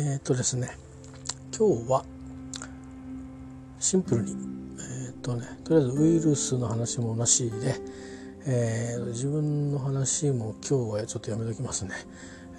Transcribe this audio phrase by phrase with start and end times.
[0.00, 0.70] えっ、とですね
[1.56, 2.04] 今日は
[3.80, 4.36] シンプルに
[4.78, 7.74] えっ、とねとりあえずウイルスの話もなしで、
[8.46, 11.94] えー、自分の話も今日はちょっとやめときますね。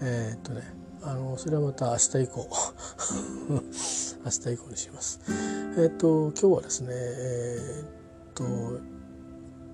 [0.01, 0.63] えっ、とね
[1.01, 2.49] あのそれはまた明日以降
[3.49, 3.61] 明
[4.31, 5.21] 日以降にします。
[5.77, 7.83] えっ、と今日はですねえ
[8.29, 8.43] っ、と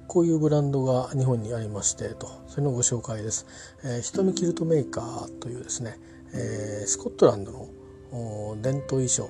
[0.07, 3.47] こういうブランドが日本にありましてとそれのご紹介です、
[3.83, 5.99] えー、瞳キルトメーカーというですね、
[6.33, 9.29] えー、スコットランドの伝統衣装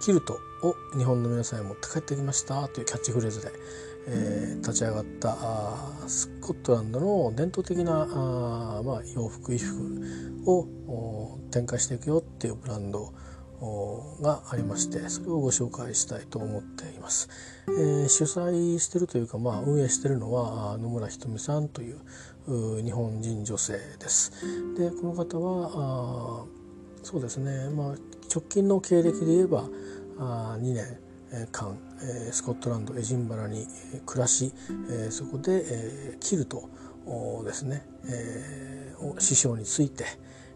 [0.00, 3.50] キルトを日本の皆さんに持って帰ってきましたというキャッチフレーズで、
[4.08, 5.36] えー、立ち上がった
[6.08, 13.12] スコットランドの伝統的なあ、まあ、洋服衣服を展開していくよっていうブランド
[14.20, 17.28] がありましてそれをご紹介したいと思っています。
[17.68, 21.98] えー、主催してるというか、まあ、運営してるのは野村ひとみさんという
[22.82, 24.32] 日本人女性です。
[24.76, 26.44] でこの方はあ
[27.02, 27.94] そうですね、まあ、
[28.32, 29.68] 直近の経歴で言えば
[30.18, 31.06] あ2年
[31.52, 33.66] 間、え、スコットランドエジンバラに
[34.06, 34.52] 暮らし、
[34.90, 36.68] え、そこで、えー、キルト
[37.44, 40.04] ですね、えー、師匠について、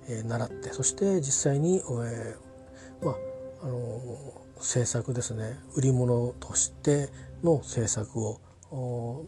[0.08, 2.36] え、習ってそして実際に、え
[3.02, 3.16] まあ
[3.62, 5.58] あのー、制作ですね。
[5.74, 7.08] 売り物として
[7.42, 8.40] の制作を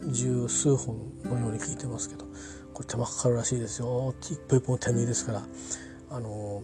[0.09, 2.25] 十数本のように聞いてますけど
[2.73, 4.15] これ手間かかるらしいですよ。
[4.21, 5.43] 一歩一本手縫いですから。
[6.11, 6.63] あの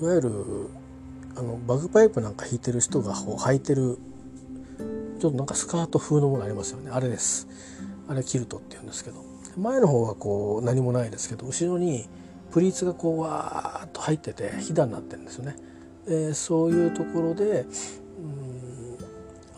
[0.00, 0.30] いわゆる
[1.36, 3.98] あのバグパイプなんか弾いてる人が履いてる
[5.20, 6.90] ちょっとなんかスカート風のものありますよね。
[6.90, 7.48] あれです。
[8.08, 9.24] あれキルトって言うんですけど。
[9.56, 12.08] 前の方はこう何もないですけど後ろに
[12.52, 15.56] プリーツがこうわーっと入っててひだになってるんですよね。
[16.08, 17.66] でそういうところで
[18.18, 18.98] うん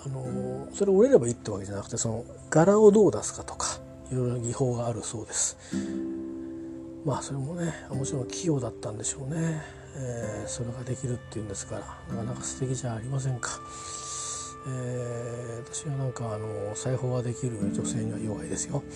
[0.05, 3.79] あのそれ折れればいいってわけじゃなくてその柄をどう出すかとか
[4.11, 5.57] いろいろ技法があるそうです。
[7.05, 9.62] まあそれもねもちろん器用だったんでしょうね、
[9.97, 11.80] えー、それができるっていうんですから
[12.14, 13.61] なかなか素敵じゃありませんか。
[14.67, 18.83] えー、私はなんかあの裁縫ができる女性には弱いですよ。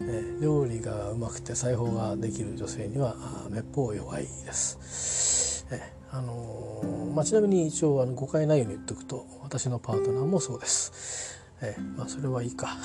[0.00, 3.14] え、料理がうまくて裁縫ができる女性には
[3.50, 5.17] めっぽう弱いです。
[6.10, 11.38] あの、まあ、ちなみに一応あの誤解ないように言っておくと私のパートナーもそうです。
[11.60, 12.76] えー、まあそれはいいか。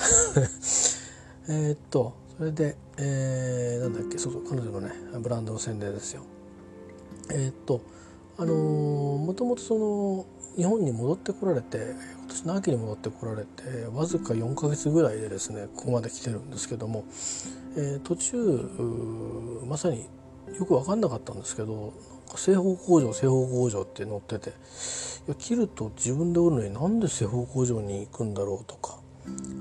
[1.48, 6.22] えっとそれで、えー、なんだっけそうそう彼女のねブランドの宣伝ですよ。
[7.30, 7.80] えっと
[8.36, 17.04] あのもともとその日本に戻ってこられて今年の秋に戻ってこられてわずか4か月ぐらいでですねここまで来てるんですけども、
[17.76, 20.08] えー、途中まさに
[20.58, 21.92] よく分かんなかったんですけど
[22.36, 24.52] 製法工場製法工場って載っててい
[25.28, 28.98] や切ると自分で売るのになんで製法工場に行くんだろうとか、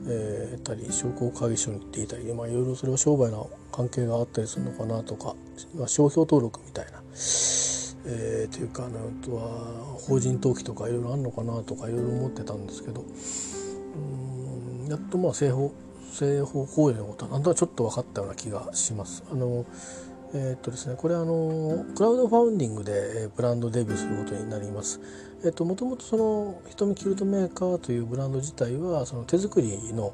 [0.07, 5.35] えー、たり商工会議所に行っていたり、まあ、いろいろそれは商売の関係があったりするのかなとか、
[5.75, 7.01] まあ、商標登録みたいな。
[8.05, 15.73] えー、というかあとは法人登記とかいろいろあるのかなとかいろいろ思ってたんですけどうんやっとまあ製法
[16.11, 19.23] 製法行為のことはなんとなくちょっと分かったような気がします。
[19.31, 19.65] あの
[20.35, 24.99] えー、っとですね、これあのクラウドファウンディングでブランドデビューすることになります。
[25.45, 30.13] えっともともとその瞳キルトメーカーというブランド自体はその手作りの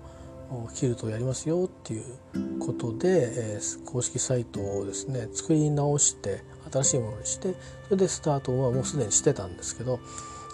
[0.74, 7.54] キルトをやりますよっていうことで、えー、公式サイトをですね作り直して新しいものにして
[7.86, 10.00] それでスタートはもうすでにしてたんですけど、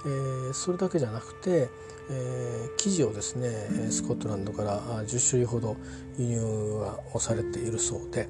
[0.05, 1.69] えー、それだけじゃなくて、
[2.09, 3.49] えー、生地をですね
[3.89, 5.75] スコットランドから10種類ほど
[6.17, 6.41] 輸入
[7.13, 8.27] をされているそうで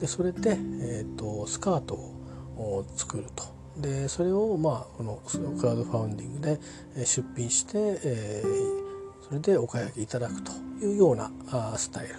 [0.00, 0.50] でそれで、
[0.80, 3.56] えーと、スカートを作ると。
[3.76, 6.58] でそれをまあこのクラウドファウンディングで
[7.04, 7.72] 出品して、
[8.02, 12.14] えー、それでお買い上げいただくというようなあスタイル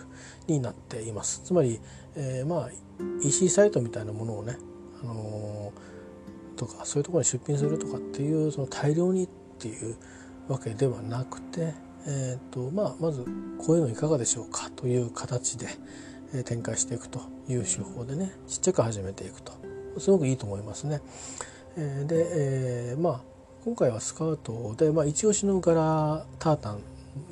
[0.46, 1.42] になっています。
[1.44, 1.80] つまり、
[2.16, 2.70] えー、まあ
[3.24, 4.58] EC サイトみたいなものをね
[5.02, 5.74] あの
[6.56, 9.96] とかそういうところに出品するとかっていうその大量にっていう
[10.48, 11.74] わけではなくて、
[12.08, 13.26] えーとまあ、まず
[13.60, 15.68] こういうのいかがでしょうかという形で、
[16.46, 19.54] 展開していくという手法でねちっちゃく始めていくと
[19.98, 21.02] すごくいいと思いますね。
[21.78, 23.22] え、で、えー、まあ
[23.64, 26.80] 今回はスカウトで、まあ、一押しの柄タータン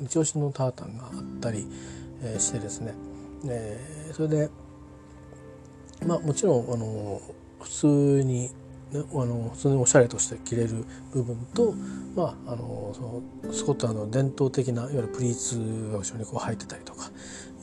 [0.02, 1.66] 一押しのタータンがあったり、
[2.38, 2.94] してですね、
[3.46, 4.50] えー、それで
[6.06, 7.20] まあもちろんあの
[7.60, 7.86] 普通
[8.22, 8.50] に、
[8.92, 11.74] ね、あの普通におしゃれとして着れる部分と、
[12.14, 17.10] まあ、あのそのスコットランドの伝統的ないわゆるプリーツが後ろにこう入ってたりとか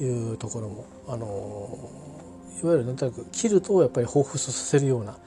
[0.02, 1.90] いうところもあの
[2.62, 5.18] いわゆるなんとなく切るとやっぱり彷彿させるような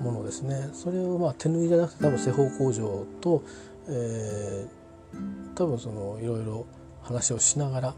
[0.00, 0.70] ものですね。
[0.72, 3.42] それをまあ手縫いじゃなくて多分製法工場と、
[3.88, 6.66] えー、多分そのいろいろ
[7.02, 7.94] 話をしながら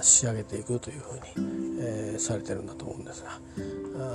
[0.00, 3.40] 仕上げていくというふうに、えー、されてるんだと思うんですが。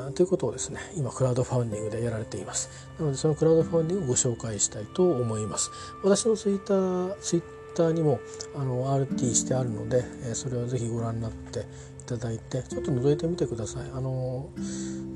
[0.08, 2.70] あということをですね今クラウドファンディングでやられています。
[3.00, 5.72] なのでそのクラウドファンディングをご紹介したいと思います。
[6.04, 7.44] 私のツイッターツイッ
[7.76, 8.20] ターにも
[8.56, 11.64] あの RT してあるので、えー、それをぜひご覧になってい
[12.06, 13.90] ただいてちょっと覗いてみてください。
[13.94, 14.50] あの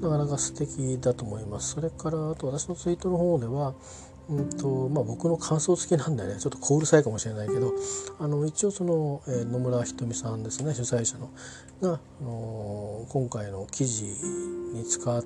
[0.01, 1.73] なかなか素敵だと思います。
[1.75, 3.73] それからあと私のツイートの方では
[4.29, 7.73] うんとまあ、僕の感想付きなんでねちょっとコールさいかもしれないけど
[8.19, 11.29] あの一応その、えー、野村ひとみさんですね主催者の
[11.81, 14.05] が、あのー、今回の記事
[14.73, 15.25] に使う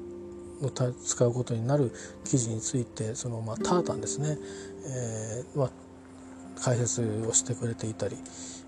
[1.04, 1.92] 使うことになる
[2.24, 4.38] 記事についてその、まあ、タータンですね、
[4.86, 5.72] えーまあ、
[6.60, 8.16] 解説をしてくれていたり、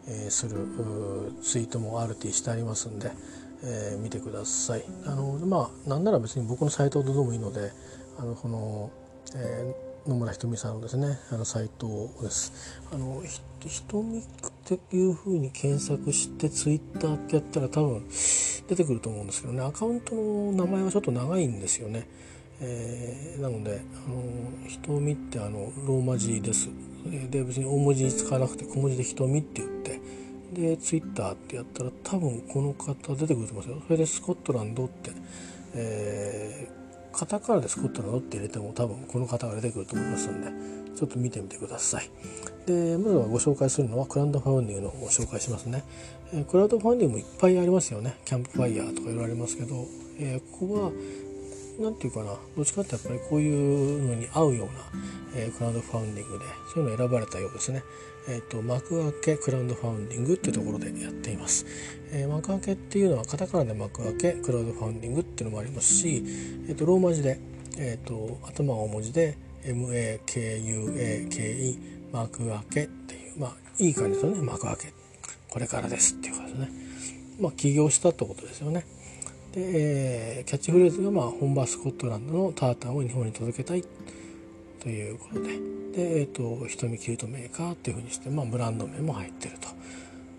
[0.08, 0.56] えー、する
[1.44, 3.12] ツイートも RT してありますんで、
[3.64, 4.84] えー、見てください。
[5.06, 7.72] あのまあなんなら別に僕のサイトどうでもいいので
[8.18, 8.90] あのこの、
[9.36, 12.82] えー野村ひとみさんのですねあのサイトです。
[12.92, 13.22] あの
[13.66, 14.24] ひとみっ
[14.66, 18.06] ていうふうに検索してツイッターってやったら多分
[18.68, 22.08] 出てくると思うんですけどねアカウントの名前はちょっと長いんですよね。
[22.60, 26.70] えー、なのであのひとみってあのローマ字です。
[27.30, 30.02] で別に大文字に使わなくて小文字でひとみって言って
[30.54, 33.82] でツイッターってやったら多分この方出てくると思いますよ。
[33.88, 35.12] それでスコットランドって、
[35.76, 36.83] えー
[37.14, 38.18] カタカナで作ったの？
[38.18, 40.50] って入れても多分この方が出てくると思いますんで
[40.98, 42.10] ちょっと見てみてください。
[42.66, 45.84] でまずはご紹介するのはクラウドファンディングのご紹介しますね。
[46.34, 48.16] えー、クラウドファンディングもいっぱいありますよね。
[48.26, 49.86] キャンプファイヤーとか言われますけど、
[50.20, 50.92] えー、ここは
[51.80, 54.74] 何て言うかなどっちかってやっぱりこういうのに合うような、
[55.36, 57.84] えー、クラウドファウンディングでそういうの選ばれたようですね。
[58.28, 61.66] えーと、幕開けクラウドファウンディングっていうところでやっています、
[62.14, 66.24] えー、幕開けっていうのはカタカナで幕開けクラウドファウンディングっていうのもありますし、
[66.70, 67.38] えーと、ローマ字で、
[67.78, 71.78] えーと、頭大文字で MAKUAKE
[72.14, 74.42] 幕開けっていうまあいい感じですよね。
[74.42, 74.94] 幕開け。
[75.50, 76.72] これからですっていう感じですね。
[77.40, 78.86] まあ起業したってことですよね。
[79.54, 83.84] で、えー、キャッチフレーズが、まあ、本場スコットランドのタータンを日本に届けたい
[84.80, 85.50] ということで
[85.94, 89.68] で、えーと、瞳キルトメーカーっていうふうにして、まあ、ブランド名も入ってると、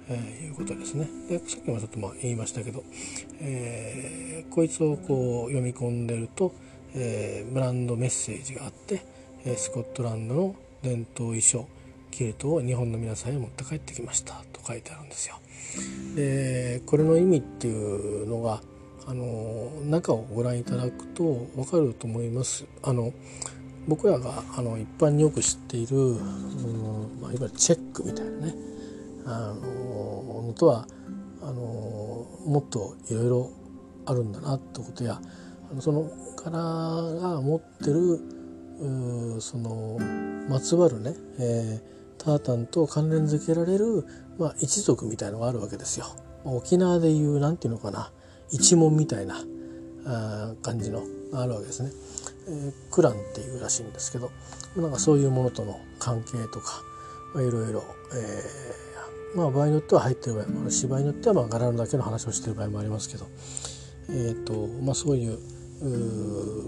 [0.08, 2.82] えー、いうことですねでさっきもちょっとまあ言いましたけど、
[3.40, 6.52] えー、こいつをこう読み込んでると、
[6.96, 9.04] えー、ブランドメッセージがあって、
[9.44, 11.68] えスコットランドの伝統衣装
[12.10, 15.36] キルトを日本の皆さんへ持って帰ってきましたと書いてあるんですよ。
[16.14, 18.60] でこれの意味っていうのが
[19.06, 22.64] あの中をご覧いただくと分かると思います。
[22.82, 23.12] あの
[23.86, 28.54] 僕らがあの一般によく知っている、うんまあ、いわゆるチェックみたいなね
[29.26, 30.86] あののとは
[31.42, 31.52] あの
[32.46, 33.50] もっといろいろ
[34.06, 35.20] あるんだなってことや
[35.70, 38.20] あのその柄が持ってる
[39.40, 39.98] その
[40.48, 44.04] まつわるね、えー、タータンと関連づけられる、
[44.38, 46.06] まあ、一族みたいのがあるわけですよ。
[46.44, 48.12] 沖縄でいうなんていうのかな
[48.50, 49.42] 一門みたいな
[50.06, 51.02] あ感じの
[51.32, 51.90] あるわけですね。
[52.46, 54.30] えー、クランっていうらしいんですけど
[54.76, 56.82] なんかそういうものとの関係とか、
[57.34, 57.82] まあ、いろいろ、
[58.12, 63.26] えー、まあ、場合によっては入ってる場合もあるし場合によってはまあ柄のだけの話をしてる場合もありますけど、
[64.10, 65.38] えーとまあ、そういう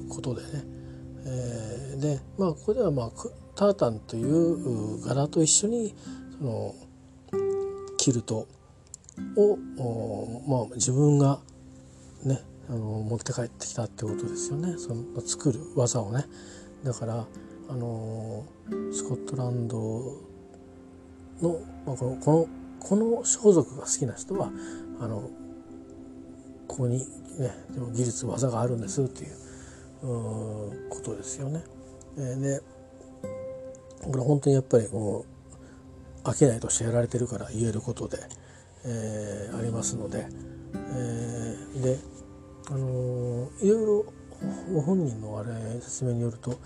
[0.08, 0.49] ことでね、
[1.26, 3.11] えー、でまあここでは、まあ、
[3.55, 5.94] タータンという柄と一緒に
[6.38, 6.75] その
[7.99, 8.47] キルト
[9.37, 9.56] を、
[10.47, 11.40] まあ、自分が
[12.26, 16.25] ねあの持って帰ってきたってことですよねその作る技をね
[16.85, 17.26] だから
[17.68, 18.45] あの
[18.92, 19.76] スコットランド
[21.40, 24.50] の、まあ、このこのこの装束が好きな人は
[25.00, 25.30] あの
[26.68, 27.04] ここにね
[27.71, 29.30] でも技術技があるんですっていう
[30.88, 31.64] ことですよね。
[32.16, 32.61] で
[34.02, 38.18] これ本当にやっぱりもう飽きないとしてやられてるから言えることで、
[38.85, 40.26] えー、ありますので、
[40.75, 41.99] えー、で
[42.68, 44.04] あのいろいろ
[44.73, 46.58] ご本人のあれ説明によると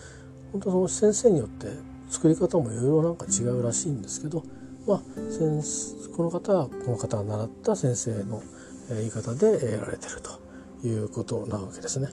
[0.52, 1.66] 本当その先生によって
[2.08, 4.42] 作り方もいろいろなんか違うらしいんですけど、
[4.86, 8.42] まあ、先この方はこの方が習った先生の
[8.88, 12.08] 言い方でやられてるということなわけですね。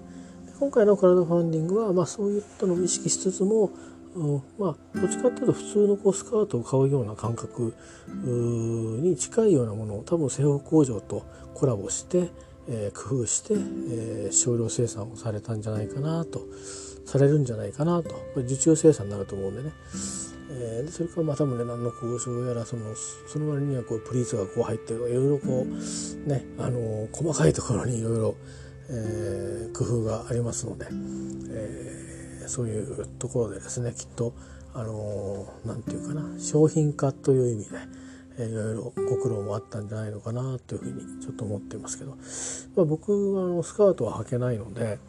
[0.59, 3.71] 今回のクラウドファンディングは、まあ、そういったのを意識しつつも、
[4.15, 7.75] うん、まあどっちかっていうと普通のこうスカートを買うような感覚
[8.25, 12.29] に近いようなものを多分製法工場とコラボして、
[12.69, 16.41] えー、工夫して、えー、少量生産をされたんじゃないかなと
[17.05, 18.15] されるんじゃないかなと。
[18.35, 19.71] 受注生産になると思うんでね、
[20.49, 22.95] えー、それからまあ多分ね何の交渉やらその
[23.27, 28.35] その割にはこうプリーツがこう入っていろいろこうねあの細かいところにいろいろ
[29.73, 30.87] 工夫がありますので、
[31.49, 34.33] えー、そういうところでですねきっと
[34.73, 37.77] あの何て言うかな商品化という意味で、
[38.37, 42.11] えー、いろいろご苦労もあったんじゃないのかなというふうにちょっと思ってますけど、
[42.75, 44.99] まあ、僕はあのスカートは履けないので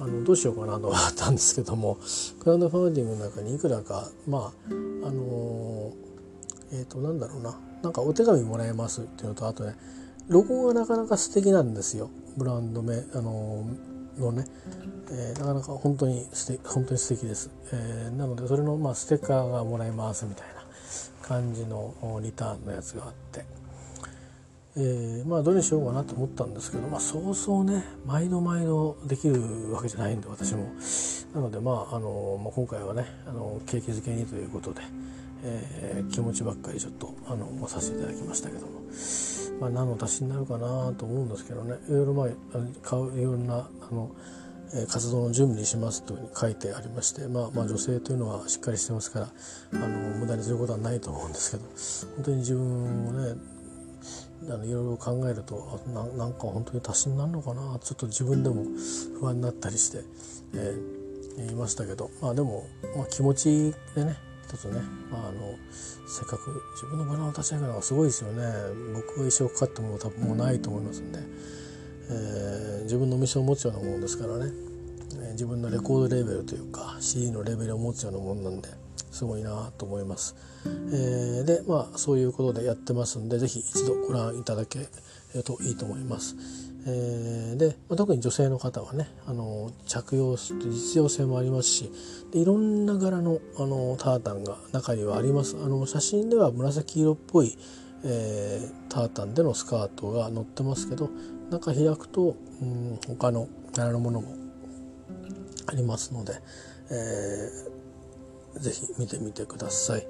[0.00, 1.98] あのどうしようかなとはあったんですけども
[2.40, 7.58] クラウドファンディングの中にいくらかまああのー、えっ、ー、となんだろうな。
[7.82, 9.74] なんかお手紙もらえますっていうのとあとね
[10.28, 12.10] ロゴがなかなか素敵なんですよ。
[12.36, 14.44] ブランド名あのー、のね、
[15.10, 20.61] えー、なかなか本当に素敵本当に素敵です、えー、なのでそれのまあステッカーがもらえますみたいな。
[21.22, 23.44] 感じのリターンのやつがあって、
[24.76, 30.72] えー、まあどれにしようかなと思ったんですけど、まあ、そうそうね毎度毎度できるわけじゃないんで私も。
[31.34, 34.82] なのでまああの、まあ、今回はねあの景気づけにということで、
[35.44, 38.82] えー、気持ちばっかりちょっとあのさせていただきましたけども。
[39.60, 41.76] まあ、何の足しになるかなと思うんですけどね。
[41.88, 42.28] いろいろまあ
[42.82, 44.10] 買ういろんなあの
[44.88, 49.28] 活動の準備にしますというふうに書いてありまして、まあ、まあ女性というのはしっかりしてますから
[49.74, 49.88] あの
[50.18, 51.64] 無駄にすることはないと思うんですけど
[52.16, 53.34] 本当に自分をね
[54.48, 58.64] あのいろいろ考えるとななんか本当に足しになるのかなちょっと自分でも
[59.20, 60.04] 不安になったりして、
[60.54, 64.16] えー、言いましたけどまあでも、まあ、気持ちでね
[64.48, 65.54] 一つね、まあ、あの
[66.06, 68.42] せっかく自分のバラを立ち上げるのがすごいですよね
[68.94, 71.18] 僕が一生かかったも多分もうないと思いますんで。
[72.12, 74.52] えー、自分のお店を持つようなものですからね、
[75.14, 78.68] えー、自分のレコードレベルというか CD のレベルを持つようなものなんで
[79.10, 80.34] すごいなと思います。
[80.64, 84.78] えー、でまあそういうことでやってますんで是非一度ご覧いただけ
[85.34, 86.36] るといいと思います。
[86.84, 91.92] えー、で、まあ、特に女性の方はねあの着用する実用性もありますし
[92.32, 97.56] でいろんな柄のあのタータンが中にはありますあの写真では紫色っぽい、
[98.04, 101.08] えー、タータンでのスカートが載ってますけど
[101.52, 104.34] 中開くと、うん、他の柄のものも
[105.66, 106.34] ありますので、
[106.90, 110.06] えー、ぜひ見てみてください。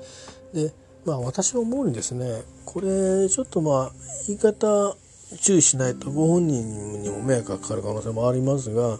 [0.54, 0.72] で
[1.04, 3.92] まあ私思うにですねこれちょっとまあ
[4.28, 4.96] 言い方
[5.40, 8.98] 注意しないとご本人にも迷惑がかかる可能性もありますが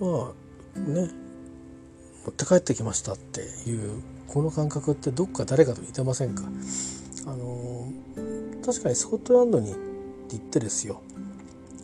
[0.00, 0.32] ま
[0.76, 1.10] あね
[2.24, 6.44] 持って帰ってきましたっていうこの感覚ってどっか誰かと似てませんか？
[7.26, 7.92] あの
[8.64, 11.02] 確かにスコットランドに行ってですよ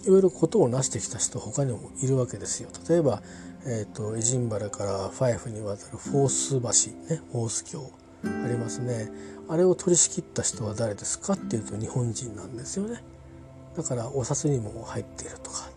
[0.05, 2.71] いろいろことを成してきた人他にもいるわけですよ。
[2.89, 3.23] 例えば、
[3.67, 7.91] えーと、エジンバラからファイフに渡るフォース橋、ね、フォース橋
[8.25, 9.11] ありますね。
[9.49, 13.03] あれを取り仕切った人は誰ですかっていうと日本人なんですよね。
[13.77, 15.71] だからお札にも入っているとか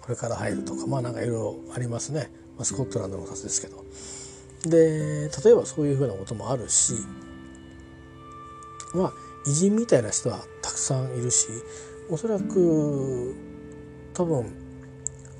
[0.00, 3.84] これから入るとかまあなんかいろいろありますね、まあ、スコットランドのお札ですけど。
[4.64, 6.94] で例えばそういうふうなこともあるし
[8.94, 9.12] まあ
[9.46, 11.46] 偉人みたいな人はたくさんいるし
[12.10, 13.34] おそらく
[14.16, 14.46] 多分、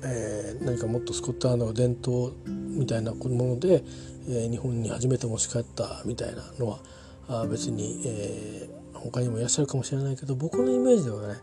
[0.03, 3.83] えー、何かもっとスコットランドの伝統みたいなもので、
[4.29, 6.79] えー、日本に初めて持ち帰ったみたいなのは
[7.27, 11.39] あ別に、えー、他にもいらっしゃるかもしれないけど僕のイメージではね、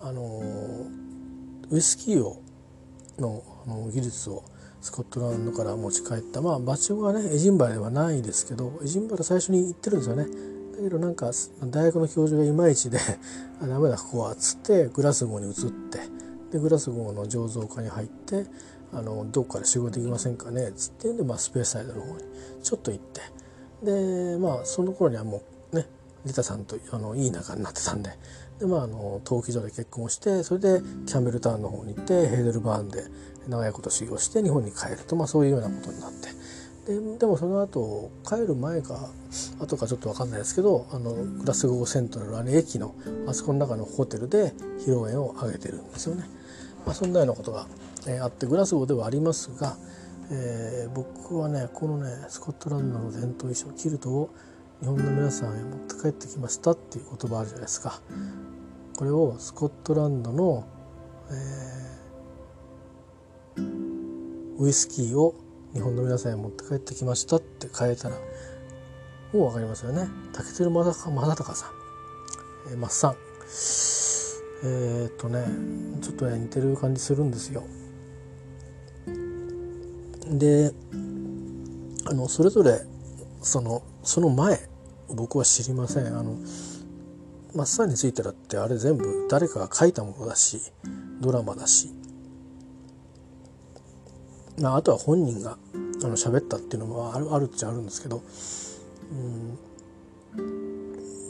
[0.00, 0.40] あの
[1.70, 2.42] ウイスキーを
[3.18, 4.42] のの技術を
[4.80, 10.24] スコットランドから持ち帰ったまあ場所はねエジンバラではないですけどエジンバラ最初に行ってるんですよね。
[10.24, 11.30] だけどなんか
[11.64, 12.98] 大学の教授がいまいちで
[13.62, 15.54] 「あダメだここは」っつってグラスゴに移っ
[15.90, 16.19] て
[16.52, 18.46] でグラスゴーの醸造家に入って
[18.92, 22.24] あのどっかで仕事できませんかねっつってんで、まあ、スペースサイドの方に
[22.62, 23.20] ちょっと行って。
[23.82, 25.42] でまあその頃にはも
[25.72, 25.86] うね
[26.26, 28.10] リタさんとあのいい仲になってたんで。
[28.58, 33.04] で、まあ、あの陶器所で結婚してそれでキャンベルタウンの方に行ってヘーデルバーンで
[33.48, 36.28] 長いこと修行して日本に帰ると、まあ、そういうようなことになって。
[36.86, 39.10] ででもその後帰る前か
[39.58, 42.94] 後かちょっと分かんないですけどあのグラスゴーセントラルあの駅の
[43.26, 46.24] あそこの中のホテルで披露宴を挙げてるんですよね。
[46.84, 47.66] まあ、そんなようなことが、
[48.06, 49.76] え、あってグラスゴーではありますが、
[50.30, 54.30] えー、僕はねこのねスコットランドの伝統衣装キルトを
[54.80, 58.00] 日本の皆さんへ持って帰ってきましたっていう言葉あるじゃないですか。
[58.96, 60.66] これをスコットランドの、
[63.56, 65.34] えー、ウイスキーを
[65.74, 68.16] 日本の皆さんへ持って帰ってきましたって変えたら
[69.32, 70.08] もう分かりますよね。
[70.32, 71.70] 竹鶴正隆さん、
[72.72, 74.09] えー、マッサン。
[74.62, 75.44] えー、っとね
[76.02, 77.62] ちょっとね似てる感じするんですよ。
[80.26, 80.72] で
[82.06, 82.80] あのそれぞれ
[83.42, 84.68] そのその前
[85.08, 86.06] 僕は知りません。
[86.06, 86.36] あの
[87.54, 90.60] マッサンについてだってあれ全部誰かが書いたものだし
[91.20, 91.92] ドラマだし、
[94.60, 95.58] まあ、あとは本人が
[96.04, 98.22] あの喋ったっていうのもあるあるっちゃあるんですけど、
[100.36, 100.59] うん、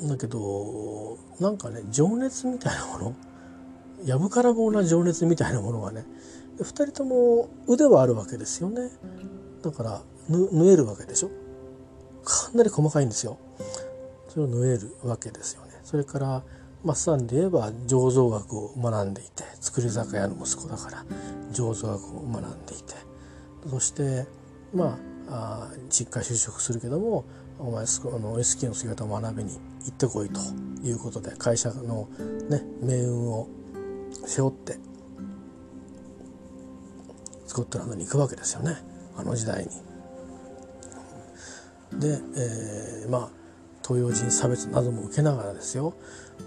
[0.08, 3.14] だけどなんかね情熱みたいなもの
[4.04, 6.04] やぶから棒な情熱みたいなものがね
[6.58, 8.90] 2人とも腕はあるわけですよね。
[9.62, 11.30] だから縫えるわけでしょ？
[12.24, 13.38] かなり細かいんですよ。
[14.28, 15.72] それを縫えるわけですよね。
[15.84, 16.42] それから
[16.84, 21.04] マッサンで言えば醸造学を学んでいて造り酒屋の息子だから
[21.52, 22.94] 醸造学を学んでいて。
[23.68, 24.26] そして
[24.74, 27.24] まああ実家就職するけども
[27.58, 27.86] お前あ
[28.18, 30.40] の SK の姿を学びに行ってこいと
[30.82, 32.08] いうことで会社の、
[32.48, 33.48] ね、命運を
[34.26, 34.78] 背負って
[37.46, 38.76] スコットランドに行くわけですよね
[39.16, 39.70] あの時代に。
[41.98, 43.28] で、えー、まあ
[43.82, 45.94] 東洋人差別なども受けながらですよ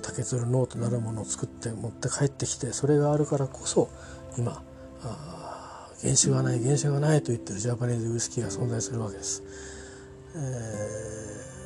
[0.02, 3.90] 竹鶴ノートなるものを作って持って帰ってきてそれがあるからこそ
[4.38, 4.64] 今
[5.04, 9.44] あ原酒がない原酒がないと言ってるジャパニーズウイスキーが存在するわけです。
[10.36, 10.40] え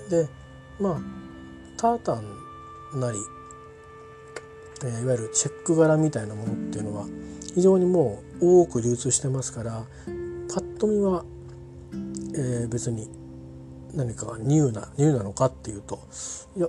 [0.08, 0.30] ー、で
[0.80, 1.27] まあ
[1.78, 3.20] タータンなり、
[4.84, 7.06] えー、いわゆるチェック柄みたいなものっていうのは
[7.54, 9.86] 非常にもう多く流通してますから
[10.54, 11.24] パッと見は、
[12.36, 13.10] えー、別に
[13.94, 16.00] 何かニューなニューなのかっていうと
[16.56, 16.68] いや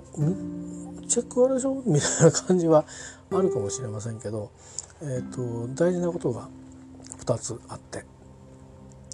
[1.07, 1.83] チェック柄でしょ？
[1.85, 2.85] みたいな感じは
[3.31, 4.51] あるかもしれませんけど、
[5.01, 6.49] えーと、大事なことが
[7.19, 8.05] 2つあって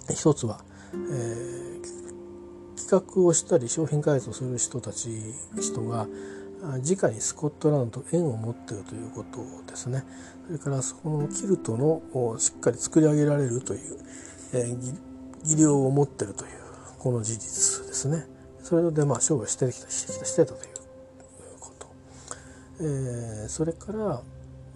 [0.08, 0.60] 1つは、
[0.94, 1.95] えー、
[2.88, 5.08] 企画をしたり商品開発をする人たち
[5.60, 6.06] 人が
[6.62, 9.38] 直にスコットランドと縁を持っているということ
[9.70, 10.04] ですね。
[10.46, 13.98] それからそこのキルトのをしっかり作り上げられるという、
[14.54, 14.94] えー、
[15.44, 16.50] 技量を持ってるという
[16.98, 18.26] この事実ですね。
[18.62, 20.70] それでまあ商売してきたしてきたしてたという
[21.58, 21.86] こと、
[22.80, 24.22] えー、それから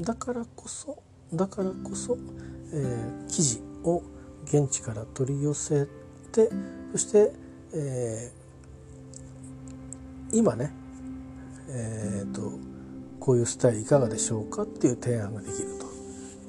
[0.02, 1.00] だからこそ
[1.32, 2.18] だからこそ、
[2.72, 4.02] えー、記事を
[4.44, 5.86] 現地から取り寄せ
[6.32, 6.48] て
[6.92, 7.32] そして、
[7.74, 10.72] えー、今ね
[11.72, 12.52] えーと、
[13.20, 15.68] こういうスタイルいかがでしょうかっていう提案ができる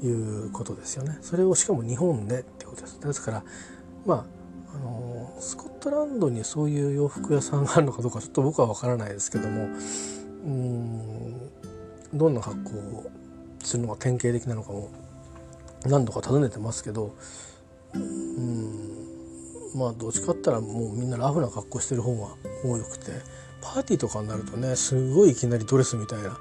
[0.01, 1.17] ということですよね。
[1.21, 2.99] それをしかも日本でってことです。
[2.99, 3.43] ですから
[4.05, 4.25] まあ
[4.73, 9.67] あのスコットランドにそういう洋服屋さんがあるのかどうかちょっと僕は分からないですけども
[10.45, 11.49] うん
[12.13, 13.11] どんな格好を
[13.63, 14.89] するのが典型的なのかも
[15.85, 17.13] 何度か尋ねてますけど
[17.93, 18.90] うん
[19.75, 23.11] まあどっちかったらもうみんなラフな格好してる方が多くて
[23.61, 26.37] パーティーとかになるとねすごいいきなりドレスみたいな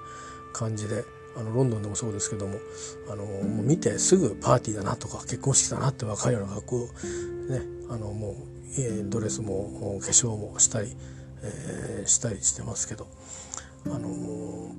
[0.53, 1.05] 感じで
[1.37, 2.59] あのロンドンでもそうですけども
[3.11, 6.79] あのもう見てすぐパーティーだなとか結婚式だなって分かるような格好
[7.53, 8.35] ねあのもう
[9.05, 10.97] ドレスも化粧もしたり、
[11.43, 13.07] えー、したりしてますけど
[13.87, 14.75] あの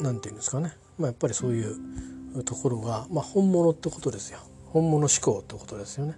[0.00, 4.38] なんていうんですかね、まあ、やっぱりそういうところが、まあ、本物ってことですよ。
[4.72, 6.14] 本物志向ってことですよね。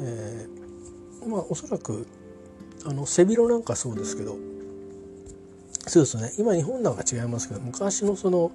[0.00, 2.06] えー、まあおそらく
[2.84, 4.36] あの背広なんかそうですけど
[5.86, 8.52] そうですね今日本なんか違いますけど昔のその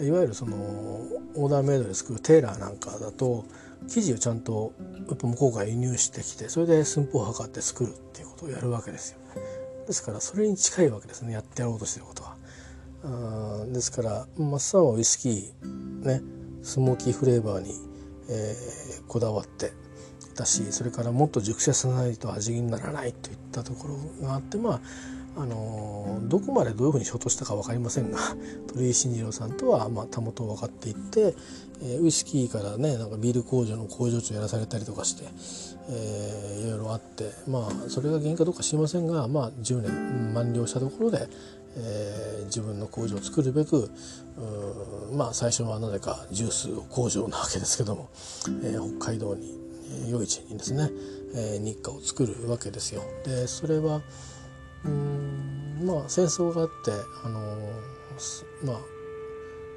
[0.00, 3.44] いわゆるそのオーダーメイドで作るテーラーなんかだと
[3.88, 4.72] 生地をちゃんと
[5.08, 9.18] やっぱ向こうから輸入してきてそれで寸法を測って作るっていうことをやるわけですよ。
[9.86, 12.36] ですからそれに近いわけですねやってやろうとしてることは。
[13.02, 16.22] あですからマッサンはウイスキーね
[16.62, 17.74] スモーキーフレーバーに、
[18.30, 19.72] えー、こだわって
[20.34, 24.80] たしそれからもっと熟成さないと味にならないといったところがあってまあ
[25.36, 28.18] あのどこまでどういうふうに衝突したか分かりませんが
[28.72, 31.34] 鳥居慎次郎さんとはまあたもと分かっていって、
[31.82, 35.24] えー、ウイスキーからねなんかビール工場の工場長やらされたりとかして、
[35.88, 41.28] えー、いろいろあってまあそれが原因かどうか知りませんが、まあ、10年満了したところで、
[41.76, 43.90] えー、自分の工場を作るべく
[45.12, 48.08] まあ最初はなぜかジュース工場なわけですけども、
[48.62, 49.58] えー、北海道に
[50.08, 50.90] 余市にですね、
[51.34, 53.02] えー、日課を作るわけですよ。
[53.24, 54.02] でそれは
[54.84, 56.92] うんまあ戦争があって
[57.24, 57.40] あの
[58.64, 58.80] まあ、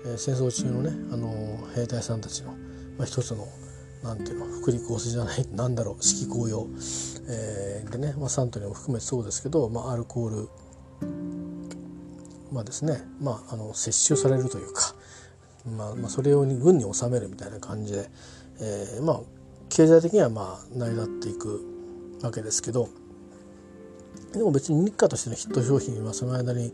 [0.05, 2.51] えー、戦争中のねあの兵隊さんたちの、
[2.97, 3.47] まあ、一つの
[4.03, 6.67] なんていうの福利厚生じゃないなんだろう指揮公用、
[7.29, 10.49] えー、でね、まあ、サントリーも含めてそうですけど、まあ、アルコール
[12.53, 14.95] まあですね、まあ、あの摂取されるというか、
[15.65, 18.09] まあ、まあそれを軍に収めるみたいな感じで、
[18.61, 19.19] えー、まあ
[19.69, 21.61] 経済的にはまあ成り立っていく
[22.21, 22.87] わけですけど
[24.33, 26.71] でも別に日課としてのヒット商品はその間に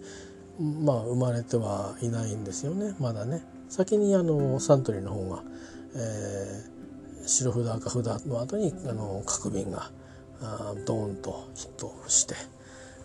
[0.60, 3.44] まあ生まれてはいないんですよねまだね。
[3.70, 5.44] 先にあのサントリーの方が、
[5.96, 9.92] えー、白札赤札の後にあの角瓶が
[10.42, 12.36] あドーンとヒットして、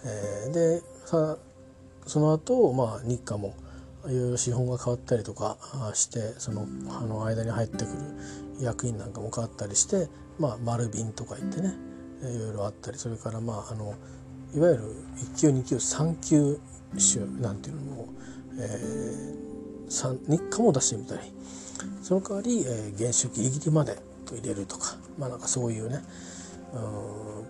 [0.04, 1.36] えー、でさ
[2.06, 3.54] その後、まあ日課も
[4.06, 5.56] いろいろ資本が変わったりとか
[5.94, 7.98] してそのあの間に入ってくる
[8.60, 11.74] 役員なんかも変わったりして、まあ、丸瓶とか言ってね
[12.22, 13.94] いろいろあったりそれからまああの
[14.54, 14.82] いわゆる
[15.36, 16.60] 1級2級3級
[16.98, 18.08] 種なんていうのも、
[18.58, 21.22] えー、日課も出してみたり
[22.02, 26.00] その代わり、えー、原種ギリギリまでと入れるとかまあなんかそういうね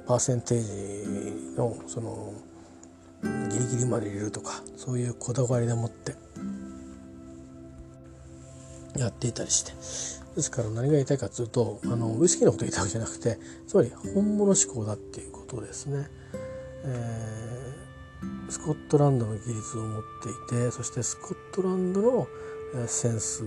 [0.06, 2.32] パーセンテージのその
[3.50, 6.14] ギリギリまで入れるとかそういうこだわりでもって
[8.98, 9.72] やっていたりして
[10.36, 16.08] ですから何が言いたいかというとあのウイスキーのこと言いたいわけじゃなくてつまり本物志向だっていうことですね。
[16.86, 20.02] えー、スコットランドの技術を持っ
[20.48, 22.28] ていてそしてスコットランドの
[22.86, 23.44] センス、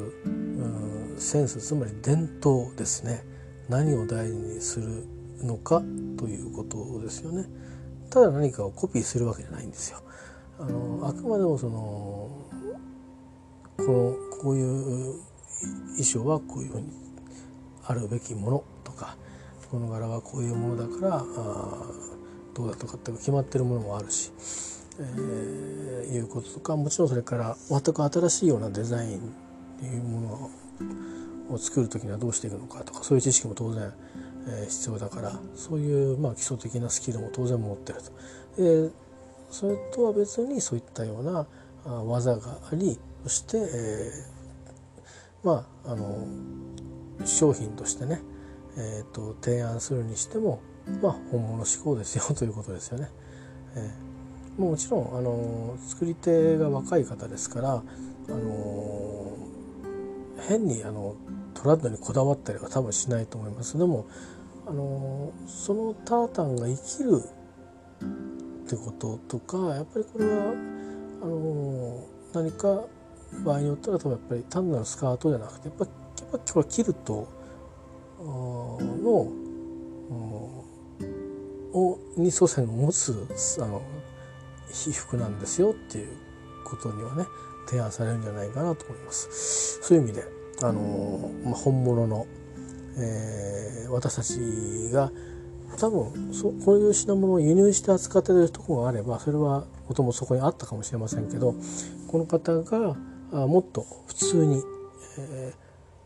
[1.18, 3.24] センスつまり伝統ですね
[3.68, 5.06] 何を大事にする
[5.44, 5.84] のか
[6.18, 7.46] ということですよね。
[8.10, 10.02] ただ何かをコピーするわけじゃないんですよ。
[10.60, 12.30] あのあくまでもその
[13.78, 15.20] このこういう
[15.92, 16.90] 衣装はこういうふうに
[17.86, 19.16] あるべきものとか
[19.70, 22.08] この柄はこういうものだからあ
[22.56, 24.32] どうだとかって決まってるものもあるし、
[25.00, 29.22] えー、いうこととかもちろんそれから全く新しいようなデザインっ
[29.80, 30.50] ていうも
[31.50, 33.94] のを作る時にはどうしていくのかとかそういう知識も当然、
[34.70, 38.00] 必要だからそういう、まあ、基礎的なスキルも当然持ってる
[38.56, 38.62] と。
[38.62, 38.92] で
[39.50, 41.48] それとは別にそういったような
[42.04, 46.28] 技がありそして、えー、まああの
[47.26, 48.22] 商品としてね、
[48.78, 50.62] えーと、提案するにしても、
[51.02, 53.10] まあ、本物志向ですよ ということですよね。
[53.76, 57.84] えー、もちろんあの作り手が若い方ですからあ
[58.30, 59.38] の
[60.48, 61.16] 変にあの
[61.54, 64.06] トラッドにこだわったりは多分しないと思いますでも
[64.68, 67.22] あのそのタータンが生きる
[68.66, 70.54] ってこととかやっぱりこれは
[71.22, 72.04] あの
[72.34, 72.84] 何か
[73.46, 75.92] 場合によっては多分やっぱり単なるスカートじゃなくてやっぱや
[76.38, 77.28] っぱこれキルト
[78.20, 79.32] の
[81.74, 83.28] をに祖先を持つ
[83.62, 83.82] あの
[84.72, 86.18] 被服なんですよっていう
[86.66, 87.26] ことにはね
[87.68, 89.80] 提案されるんじゃないかなと思います。
[89.82, 90.24] そういう意味で
[90.62, 92.26] あの、まあ、本物の、
[92.98, 95.12] えー、私たちが
[95.78, 101.56] 多分そこういう品物を輸入して扱ってるとこがあればそれはもともとそこにあったかもしれませんけど
[102.08, 102.96] この方が
[103.48, 104.64] もっと普通に、
[105.20, 105.54] え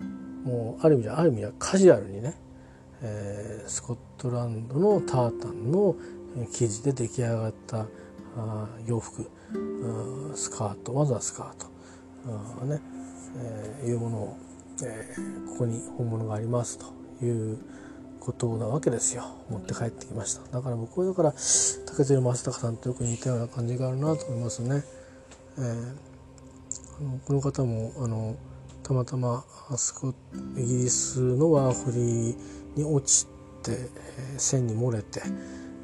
[0.02, 2.36] ー、もうある意味である意味はカジュアルにね、
[3.02, 5.96] えー、スコットランドのタータンの
[6.52, 7.86] 生地で出来上がった
[8.38, 9.30] あ洋服
[10.36, 11.72] スカートまずはスカート
[12.66, 12.80] ね、
[13.38, 14.38] えー、いうものを、
[14.84, 17.58] えー、ここに本物がありますという
[18.20, 19.24] ことなわけですよ。
[19.50, 20.42] 持って帰ってきました。
[20.52, 24.84] だから僕はだから竹鶴正隆さんとよく似たような感じがあるなと思いますね、
[25.58, 25.96] えー、
[27.00, 28.36] あのこの方もあの
[28.84, 30.14] たまたまあそこ
[30.58, 32.36] イギリスのワーホリ
[32.76, 33.26] に落ち
[33.64, 35.22] て、えー、線に漏れて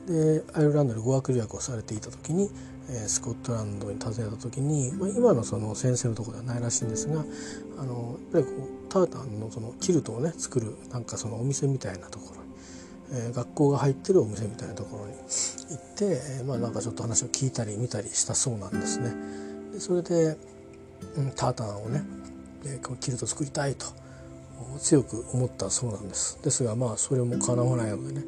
[0.08, 2.50] でアイルランドで語学留学をされていた時に、
[2.90, 7.24] え、スコットランドに訪ねた時に、まあ、今のその先生のところではないらしいんですが
[7.78, 12.42] あのやっぱりこうタータンのそのキルトをね作るなんかそのお店みたいなところ、
[13.18, 16.06] えー、学校が入ってるお店みたいなところに行って、
[16.40, 19.14] えー、まあなんかちょっと話を聞いたり見たりしたそうなんですね。
[19.74, 20.38] でそれで、
[21.18, 22.04] うん、タータンをね、
[22.66, 23.86] えー、キルト作りたいと
[24.80, 26.40] 強く思ったそうなんです。
[26.42, 28.24] ですがまあそれも叶わないのでね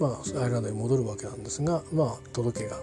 [0.00, 2.76] まあ、アイルランドに戻るわけなんですが、まあ、届けが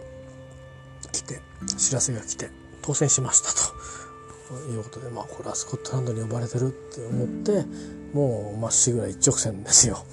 [1.28, 1.42] て
[1.78, 2.50] 知らせが来て
[2.82, 7.66] 当選しましたということで、まあ、これはスコットランドに呼ばれてるって思って
[8.14, 10.06] もうまっしぐら一直線ですよ。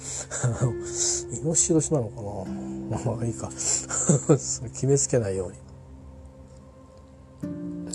[1.31, 2.21] イノシシ年なのか
[3.05, 3.13] な？
[3.13, 3.49] まあいいか
[4.73, 5.57] 決めつけないように。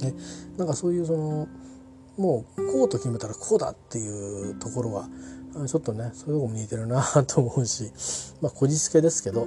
[0.01, 0.15] ね、
[0.57, 1.47] なんかそういうその
[2.17, 5.09] もうこうと決めたらこうだっていうところは
[5.67, 7.93] ちょっとねそういうとこも似てるなと思うし
[8.41, 9.47] まあこじつけですけど、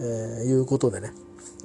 [0.00, 1.12] えー、いうことでね、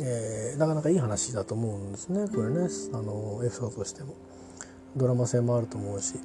[0.01, 2.67] えー、なかなかいい話だと思うんですねこれね。
[2.93, 4.15] あのエピソードとしても。
[4.97, 6.15] ドラマ性もあると思うし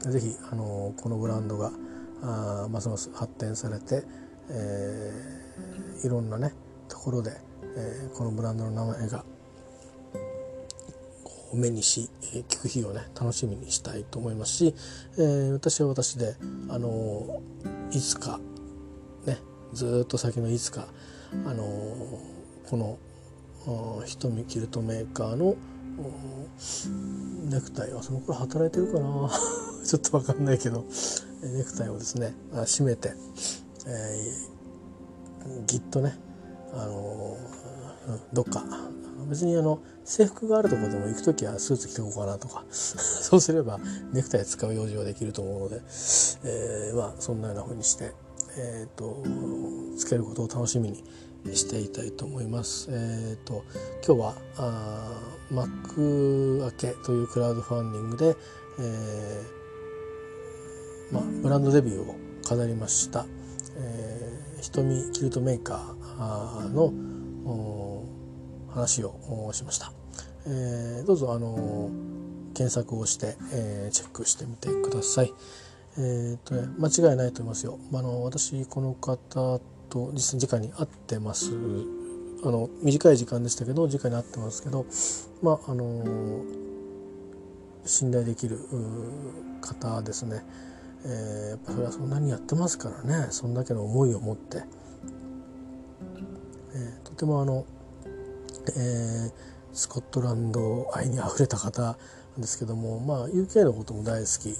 [0.00, 1.70] 是非あのこのブランドが
[2.22, 4.02] あますます発展されて、
[4.50, 6.52] えー、いろんなね
[6.88, 7.32] ところで、
[7.76, 9.24] えー、このブランドの名前が
[11.54, 14.74] 目にし、え聞く日をね楽しみにしたいと思いますし、
[15.16, 16.34] えー、私は私で
[16.68, 17.40] あの
[17.92, 18.40] いつか
[19.26, 19.38] ね
[19.72, 20.88] ずっと先のいつか
[21.46, 21.64] あの
[22.68, 22.98] この
[24.06, 25.56] 瞳キルトメーカーの
[27.50, 29.30] ネクタイはその頃働いてるかな？
[29.84, 30.84] ちょっと分かんないけど
[31.42, 33.12] ネクタイをですね締めて、
[33.86, 36.18] えー、ぎっとね
[36.72, 37.36] あの
[38.32, 38.64] どっか
[39.28, 43.80] 別にあの制服があるところでも行く時はスーツ着ておこうかなとか そうすれば
[44.12, 45.82] ネクタイ使う用事はできると思うので、
[46.44, 48.12] えー、まあそんなような風にして、
[48.56, 49.22] えーと、
[49.96, 51.02] つけることを楽しみに
[51.54, 52.88] していたいと思います。
[52.90, 53.64] えーと、
[54.04, 58.36] 今日はあ幕開けというクラウドファンディングで、
[58.80, 63.26] えーまあ、ブランドデビューを飾りました、
[63.76, 66.92] えー、瞳キルトメーカーの
[68.70, 69.92] 話をしました。
[70.46, 71.90] えー、どうぞあの
[72.54, 75.32] 検索をして、えー、チェックしてみてください。
[75.98, 77.78] えーとね、間違いないと思いますよ。
[77.92, 81.52] あの私この方と実際に会ってます。
[82.44, 84.86] あの短い時間でしたけど直に会ってますけど
[85.42, 86.44] まああの
[87.84, 88.58] 信頼できる
[89.60, 90.44] 方ですね。
[91.04, 93.28] えー、やっぱそれはそんなにやってますからね。
[93.30, 94.64] そんだけの思いを持って、
[96.74, 97.64] えー、とてもあの、
[98.76, 99.32] えー、
[99.72, 101.96] スコットランド愛にあふれた方な
[102.38, 104.56] んですけども、まあ、UK のことも大好き、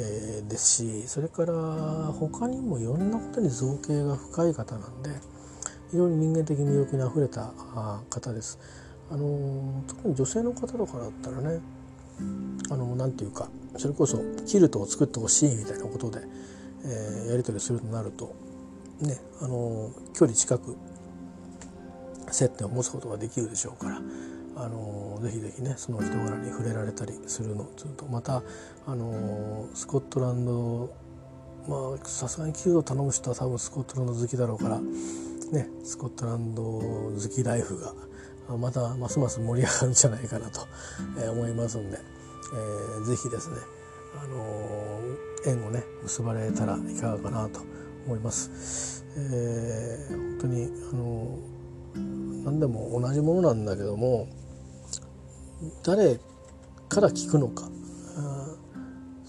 [0.00, 1.52] えー、ですしそれから
[2.12, 5.10] 他にもいろんなことに造形が深い方なんで
[5.90, 7.52] 非常に人間的魅力にあふれた
[8.08, 8.58] 方です。
[9.10, 11.60] あの特に女性の方とかだったらね
[12.70, 16.20] あのなんていうかそれこそキルトを作ってほしいみたいなことで、
[16.84, 18.34] えー、やり取りするとなると
[19.00, 20.76] ねあの距離近く
[22.30, 24.02] 接点を持つことができるでしょうから
[24.60, 28.42] あのぜひぜひねその人柄に触れられたりするのするとまた
[28.86, 30.92] あのスコットランド
[31.68, 37.92] まあさすがにキルトを頼む人は多分スコットランド好きだろうからねスコットランド好きライフが
[38.56, 40.66] またますます盛り上がるんじゃないかなと
[41.30, 43.56] 思いますんで、えー、ぜひですね、
[44.16, 45.00] あの、
[45.44, 47.60] 縁をね結ばれたらいかがかなと
[48.06, 49.04] 思います。
[49.16, 54.28] えー、本当に、あのー、何でも同じものなんだけども
[55.82, 56.18] 誰
[56.88, 57.68] から聞くのか。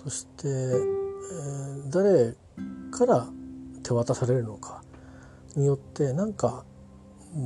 [0.03, 2.33] そして、えー、誰
[2.91, 3.27] から
[3.83, 4.81] 手渡されるのか
[5.55, 6.63] によってなんか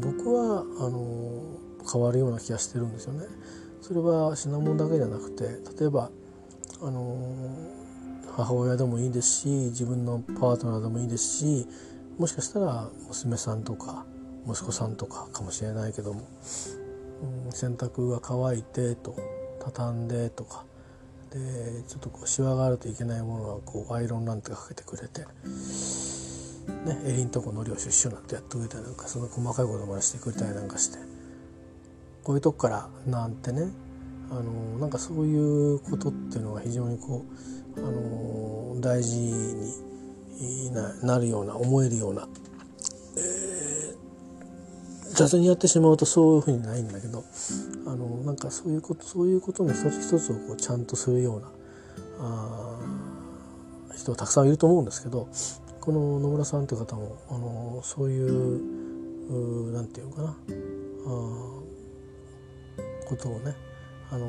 [0.01, 1.43] 僕はあの
[1.91, 3.25] 変わるような気がしてるんですよね。
[3.81, 5.43] それは品物だけじゃなくて
[5.79, 6.09] 例えば
[6.81, 7.17] あの
[8.35, 11.67] 母親でもいいですし自分のパートナーでもいいですし
[12.17, 14.05] もしかしたら娘さんとか
[14.47, 16.21] 息子さんとかかもしれないけども、
[17.51, 19.15] 洗濯が乾いてと
[19.59, 20.65] 畳んでとか
[21.31, 21.39] で
[21.87, 31.13] ちょっとこうシワがあるといけないものはこうアイロンなんてかけてくれて、ね、襟んとこのりをシュッシュなんてやってくれたりなんかその細かいことまでしてくれたりなんかして。
[32.23, 33.67] こういうとこからなんてね
[34.31, 37.25] あのなんかそういうことっていうのが非常にこ
[37.75, 40.71] うあの大事に
[41.03, 42.27] なるような思えるような、
[45.13, 47.23] 雑にやってしまうとそういうふうにないんだけど
[47.85, 51.51] あのなんかそういうことそういうことの一つ一つをこうちゃんとするような
[52.19, 52.79] あ
[53.95, 55.27] 人たくさんいると思うんですけど
[55.79, 60.33] この野村さんという方もあのそういう何て言うかなあ
[63.07, 63.55] ことをね
[64.11, 64.27] あの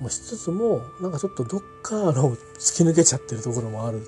[0.00, 4.02] もしつつもなんかちょっとどっかの突き抜けちゃってるところもある。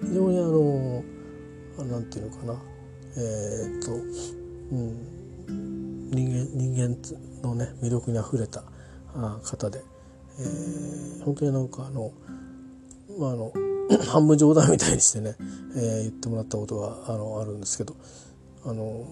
[0.00, 1.04] 非常にあの
[1.86, 2.60] なんていうのかな
[3.16, 4.37] えー、っと、
[4.70, 8.62] うん、人間人間のね魅力にあふれた
[9.14, 9.82] あ方で、
[10.38, 12.12] えー、本当になんかあの
[13.18, 13.52] まああの
[14.10, 15.36] 半分冗談みたいにしてね、
[15.76, 17.96] えー、言ってもらったことがあのあるんですけど
[18.64, 19.06] あの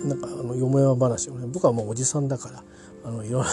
[0.00, 2.62] なんかあのよもや話をね僕はもうおじさんだから
[3.04, 3.48] あのいろんな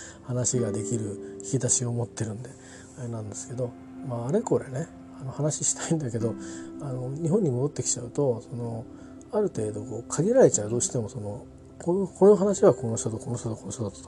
[0.24, 2.50] 話ができる引き出しを持ってるんで
[2.98, 3.70] あれなんですけど、
[4.08, 4.88] まあ、あれこれね
[5.20, 6.34] あの話したいんだけど
[6.80, 8.84] あの日本に戻ってきちゃうとその
[9.32, 11.46] ある程度こう限られちゃうどうしてもその
[11.78, 13.98] このこの話はこの人とこの人とこの人だと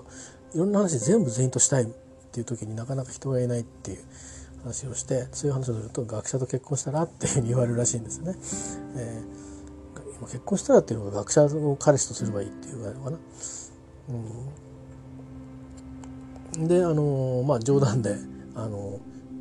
[0.54, 1.86] いろんな話全部全員としたいっ
[2.32, 3.98] ていう時になかなか人がいないっていう
[4.62, 8.34] 話をしてそういう話をすると学者と結婚したらっていうふうに言われるらしいんですね。
[8.96, 9.44] えー
[10.26, 13.18] 結婚したらっていうのが学者を彼氏とすればいいっていうぐらいのかな。
[16.58, 18.16] うん、であのまあ冗談で
[18.54, 19.00] あの、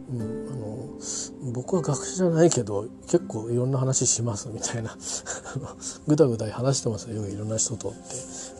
[0.10, 4.96] うん、あの僕は学者じゃないけど結構いろんな話しますみたいな。
[6.08, 7.26] ぐだぐだ話してますよ。
[7.28, 8.00] いろんな人とって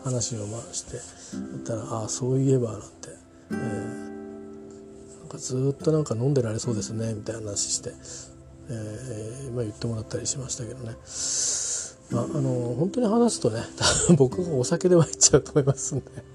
[0.04, 1.00] 話をまあして。
[1.34, 2.88] 言ったら「ああそういえば」なんて、
[3.52, 7.14] えー、なんかずっとなんか飲んでられそうですね。
[7.14, 7.94] みたいな話して、
[8.70, 10.96] えーまあ、言ってもらったりしましたけどね。
[12.12, 13.64] まあ、あの本当に話すとね
[14.18, 16.33] 僕がお酒で参っちゃうと思いますんで。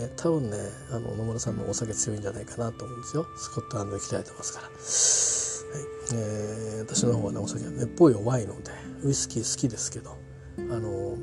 [0.00, 0.56] え多分ね
[0.90, 3.26] あの野村さんのお酒強いんじゃないかなと思うんですよ。
[3.36, 5.88] スコットランド行きたいとますから、はい。
[6.12, 8.72] えー、私の方はねお酒はめっぽい弱いので
[9.04, 10.16] ウイスキー好きですけど
[10.58, 11.16] あの、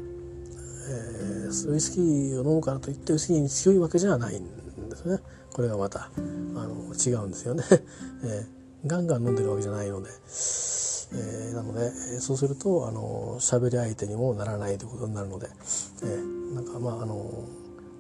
[0.90, 5.20] えー、ウイスキーを飲むからといってウイスキーに強いわけじゃないんですね。
[5.54, 7.64] これがまたあの違うんですよね、
[8.24, 10.10] えー、ガンガン飲んでるわけじゃないので。
[11.10, 15.48] えー、なのでそうするとあの喋り相手にもならないということになるので、
[16.04, 17.48] えー、なんかまああの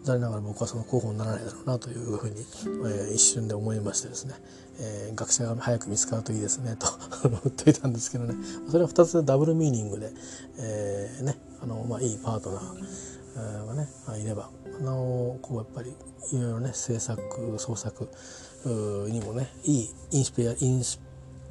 [0.08, 4.36] 残念ながら僕はその候補にならないだろうなというふうに、えー、一瞬で思いましてですね、
[4.80, 6.88] えー、学者が早く見つかるといいですねと
[7.30, 8.36] 言っていたんですけどね。
[8.70, 10.12] それは2つダブルミーニングで、
[10.58, 15.90] えー、ねあのまあ、いいパートナーがねまあいればあのこうやっぱり
[16.32, 17.20] いろいろね制作
[17.58, 18.08] 創作
[19.10, 21.00] にもねいいインスピレインス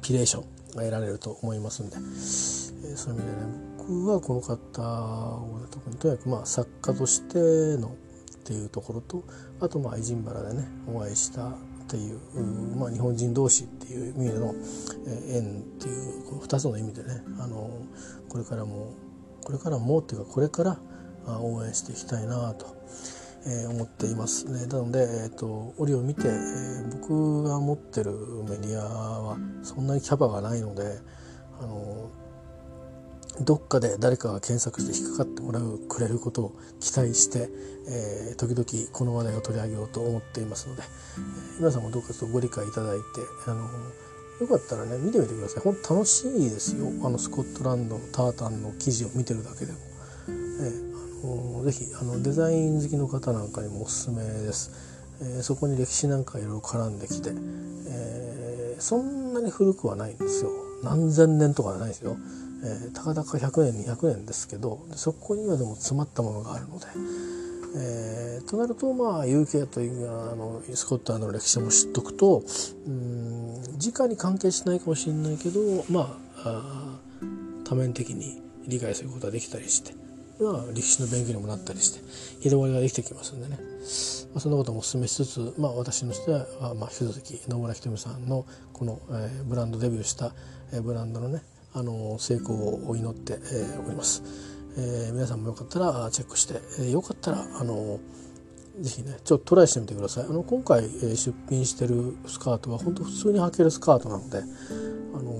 [0.01, 0.43] ピレーション
[0.75, 7.95] が得られると思いますんで、えー、そういう意味でね僕はこの方を特にとにかくまあ作家としての
[8.47, 9.25] っていうところと
[9.59, 11.51] あとまあイジンバラでねお会いしたっ
[11.89, 12.19] ていう、
[12.77, 14.53] まあ、日本人同士っていう意味での、
[15.29, 17.69] 縁っていうこの2つの意味でねあの
[18.29, 18.93] これからも
[19.43, 20.79] これからもっていうかこれから
[21.39, 22.77] 応援していきたいなと。
[23.45, 24.65] えー、思っていますね。
[24.65, 28.11] なので、えーと、折を見て、えー、僕が持ってる
[28.43, 30.99] メディアはそんなにキャパがないので
[31.61, 32.09] あの
[33.41, 37.49] どっかで誰かが検索して引っかかってもらうくれることを期待して、
[37.87, 43.03] えー、時々この話題を取り上げようと思っていますので、えー、皆さんもどうかとご理解いただいて
[43.45, 43.67] あの
[44.39, 45.63] よかったらね見てみてください。
[45.63, 46.87] 本当楽しいですよ。
[47.03, 49.79] あのスコットランドのタータンの記事を見てるだけでも、
[50.27, 54.71] えー、あのぜひあのデザイン好きの方なんかにもおすすめです、
[55.21, 57.31] えー、そこに歴史なんかいろいろ絡んできて、
[57.87, 60.66] えー、そんなに古くはないんですよ。
[60.83, 62.17] 何千年とかはないですよ。
[62.63, 66.87] えー、たかだか100年200年ですけどそこにはでも詰まったものがあるので、
[67.75, 72.43] えー、となるとまあ UK というあのスコットランドの歴史も知っとくと
[72.87, 76.99] うん直に関係しないかもしれないけどまあ
[77.63, 79.93] 多面的に理解することができたりして、
[80.41, 81.99] まあ、歴史の勉強にもなったりして
[82.41, 83.57] 広がりができてきますんでね、
[84.33, 90.33] まあ、そんなこともお勧めしつつ、まあ、私のしては、まあ、引き続き野村ひとみさんのこの、えー、ブランドデビューした、
[90.73, 91.41] え、ブランドのね
[91.73, 93.39] あの成功を祈って、
[93.85, 94.23] おります、
[94.77, 97.99] え、皆さんもよかったらチェックして、えー、よかったらあの
[98.79, 100.25] ぜひねちょっとトライしてみてください。
[100.25, 104.41] あの今回、え出品してるスカートは本当普通に履けるスカートなのであ
[105.21, 105.31] の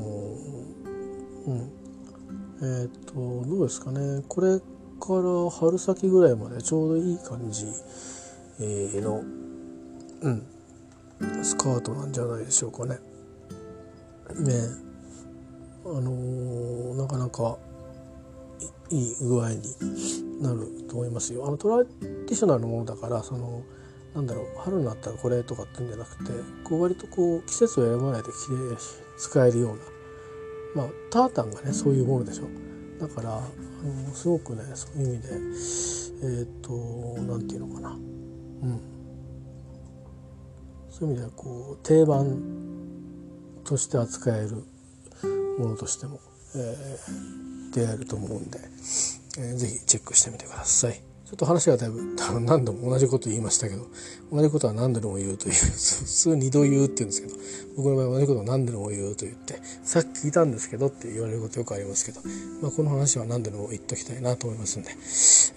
[1.47, 1.71] うん。
[2.59, 4.23] えっ、とどうですかね。
[4.27, 4.63] これか
[5.21, 7.67] ら春先ぐらいまでちょうどいい感じ、
[8.59, 9.23] の
[10.21, 10.47] うん
[11.43, 12.97] スカートなんじゃないでしょうかね。
[14.39, 14.86] ね。
[15.89, 17.57] あのー、なかなか
[18.89, 19.61] いい具合に
[20.41, 21.47] なると思いますよ。
[21.47, 23.63] あのトラディショナルのものだからその
[24.13, 26.31] なんだろう春になったらこれとかっていうんじゃなくて
[26.63, 28.77] こう割とこう季節を選ばないできれい
[29.17, 29.77] 使えるよう
[30.79, 32.47] なまあタータンがねそういうものでしょ。
[32.99, 35.29] だからあのすごくねそういう意味で
[36.23, 36.71] えっ、と
[37.21, 37.89] なんていうのかな。
[37.91, 38.81] うん。
[40.89, 42.41] そういう意味ではこう定番
[43.63, 44.63] として扱える
[45.57, 46.19] ものとしても、
[46.55, 48.59] えー、出会えると思うんで、
[49.39, 51.07] えー、ぜひチェックしてみてください。
[51.27, 52.15] ちょっと話がだいぶ
[52.45, 53.85] 何度も同じこと言いましたけど
[54.31, 55.59] 同じことは何度でも言うという普
[56.05, 57.35] 通2度言うって言うんですけど
[57.75, 62.21] 僕の場合同じことを何度でも言うと言ってさっき聞いたんですけどって言われることよくありますけど、
[62.61, 64.89] まあ、この話は何度でも言っときたいなと思いますんで、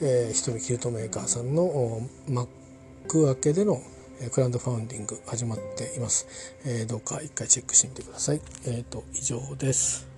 [0.03, 3.81] えー、ひとみキルトメーカーさんの幕開けでの
[4.29, 6.27] クラウドファウンディング始まっています、
[6.67, 8.41] えー、どうか一回チェックしてみてください。
[8.67, 10.11] えっ、ー、と以上です。